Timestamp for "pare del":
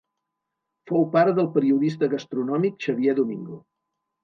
1.17-1.51